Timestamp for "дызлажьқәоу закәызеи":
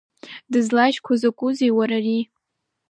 0.51-1.75